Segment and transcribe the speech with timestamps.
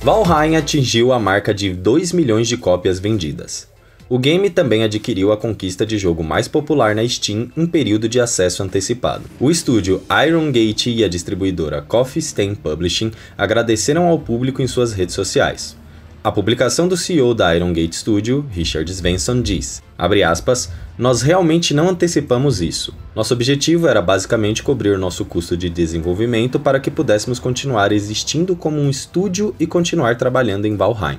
[0.00, 3.66] Valheim atingiu a marca de 2 milhões de cópias vendidas.
[4.10, 8.18] O game também adquiriu a conquista de jogo mais popular na Steam em período de
[8.18, 9.24] acesso antecipado.
[9.38, 14.94] O estúdio Iron Gate e a distribuidora Coffee Stain Publishing agradeceram ao público em suas
[14.94, 15.76] redes sociais.
[16.24, 19.82] A publicação do CEO da Iron Gate Studio, Richard Svensson, diz:
[20.26, 22.94] aspas, Nós realmente não antecipamos isso.
[23.14, 28.80] Nosso objetivo era basicamente cobrir nosso custo de desenvolvimento para que pudéssemos continuar existindo como
[28.80, 31.18] um estúdio e continuar trabalhando em Valheim.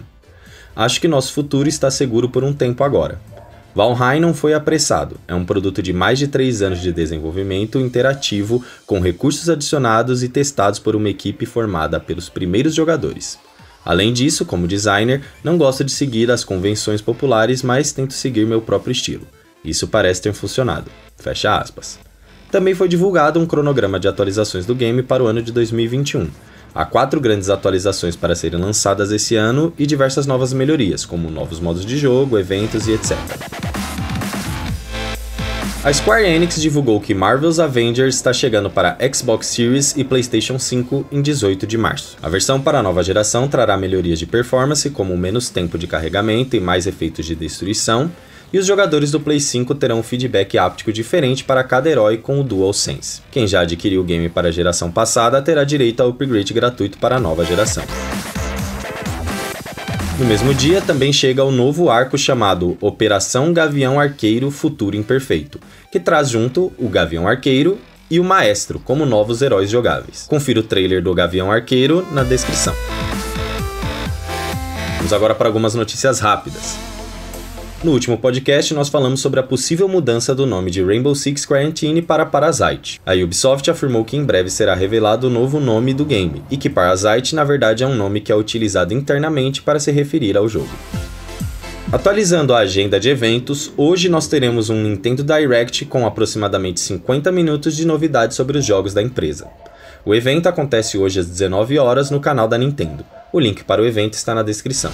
[0.79, 3.19] Acho que nosso futuro está seguro por um tempo agora.
[3.75, 8.63] Valheim não foi apressado, é um produto de mais de 3 anos de desenvolvimento interativo,
[8.87, 13.37] com recursos adicionados e testados por uma equipe formada pelos primeiros jogadores.
[13.83, 18.61] Além disso, como designer, não gosto de seguir as convenções populares, mas tento seguir meu
[18.61, 19.27] próprio estilo.
[19.65, 20.89] Isso parece ter funcionado.
[21.17, 21.99] Fecha aspas.
[22.51, 26.27] Também foi divulgado um cronograma de atualizações do game para o ano de 2021,
[26.73, 31.59] Há quatro grandes atualizações para serem lançadas esse ano e diversas novas melhorias, como novos
[31.59, 33.17] modos de jogo, eventos e etc.
[35.83, 41.07] A Square Enix divulgou que Marvel's Avengers está chegando para Xbox Series e PlayStation 5
[41.11, 42.17] em 18 de março.
[42.21, 46.55] A versão para a nova geração trará melhorias de performance, como menos tempo de carregamento
[46.55, 48.11] e mais efeitos de destruição,
[48.51, 52.39] e os jogadores do Play 5 terão um feedback áptico diferente para cada herói com
[52.39, 53.21] o DualSense.
[53.31, 57.17] Quem já adquiriu o game para a geração passada terá direito ao upgrade gratuito para
[57.17, 57.83] a nova geração.
[60.17, 65.99] No mesmo dia, também chega o novo arco chamado Operação Gavião Arqueiro Futuro Imperfeito, que
[65.99, 67.79] traz junto o Gavião Arqueiro
[68.11, 70.25] e o Maestro como novos heróis jogáveis.
[70.27, 72.73] Confira o trailer do Gavião Arqueiro na descrição.
[74.97, 76.88] Vamos agora para algumas notícias rápidas.
[77.81, 82.01] No último podcast, nós falamos sobre a possível mudança do nome de Rainbow Six Quarantine
[82.01, 82.99] para Parasite.
[83.05, 86.69] A Ubisoft afirmou que em breve será revelado o novo nome do game, e que
[86.69, 90.67] Parasite na verdade é um nome que é utilizado internamente para se referir ao jogo.
[91.89, 97.77] Atualizando a agenda de eventos, hoje nós teremos um Nintendo Direct com aproximadamente 50 minutos
[97.77, 99.47] de novidades sobre os jogos da empresa.
[100.05, 103.05] O evento acontece hoje às 19 horas no canal da Nintendo.
[103.31, 104.91] O link para o evento está na descrição.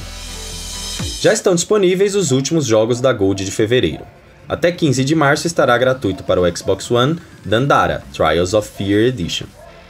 [1.26, 4.06] Já estão disponíveis os últimos jogos da Gold de fevereiro.
[4.48, 9.48] Até 15 de março estará gratuito para o Xbox One Dandara Trials of Fear Edition.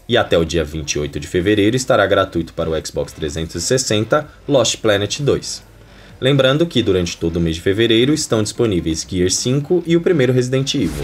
[0.08, 5.20] E até o dia 28 de fevereiro estará gratuito para o Xbox 360 Lost Planet
[5.20, 5.62] 2.
[6.22, 10.32] Lembrando que durante todo o mês de fevereiro estão disponíveis Gear 5 e o primeiro
[10.32, 11.04] Resident Evil.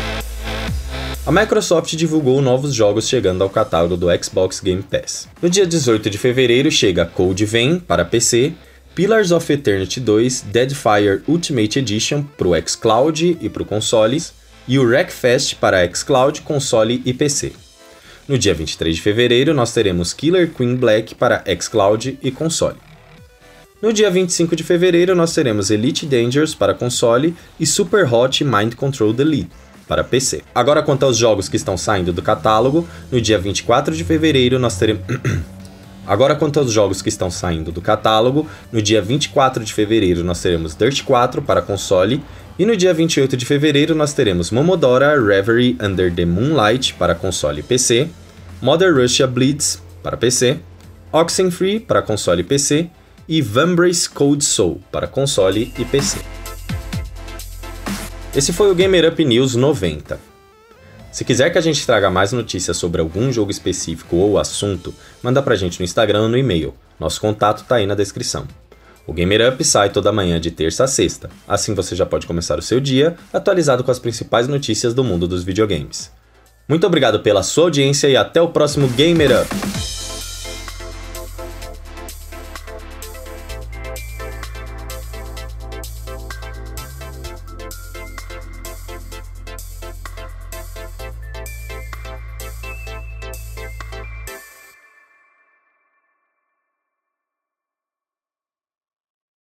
[1.25, 5.27] A Microsoft divulgou novos jogos chegando ao catálogo do Xbox Game Pass.
[5.41, 8.53] No dia 18 de fevereiro chega Code Vein para PC
[8.93, 14.33] Pillars of Eternity 2 Deadfire Ultimate Edition para o xCloud e para o consoles,
[14.67, 17.53] e o Wreckfest para xCloud, console e PC.
[18.27, 22.75] No dia 23 de fevereiro, nós teremos Killer Queen Black para xCloud e console.
[23.81, 28.75] No dia 25 de fevereiro, nós teremos Elite Dangerous para console e Super Hot Mind
[28.75, 29.49] Control Delete
[29.87, 30.43] para PC.
[30.53, 34.77] Agora, quanto aos jogos que estão saindo do catálogo, no dia 24 de fevereiro, nós
[34.77, 35.03] teremos.
[36.05, 40.41] Agora, quanto aos jogos que estão saindo do catálogo, no dia 24 de fevereiro nós
[40.41, 42.23] teremos Dirt 4 para console,
[42.57, 47.59] e no dia 28 de fevereiro nós teremos Momodora Reverie Under the Moonlight para console
[47.59, 48.09] e PC,
[48.61, 50.59] Mother Russia Blitz para PC,
[51.11, 52.89] Oxenfree para console e PC
[53.27, 56.19] e Vambrace Cold Soul para console e PC.
[58.35, 60.30] Esse foi o Gamer Up News 90.
[61.11, 65.41] Se quiser que a gente traga mais notícias sobre algum jogo específico ou assunto, manda
[65.41, 66.73] pra gente no Instagram ou no e-mail.
[66.97, 68.47] Nosso contato tá aí na descrição.
[69.05, 72.57] O Gamer Up sai toda manhã de terça a sexta, assim você já pode começar
[72.57, 76.11] o seu dia atualizado com as principais notícias do mundo dos videogames.
[76.67, 79.90] Muito obrigado pela sua audiência e até o próximo Gamer Up!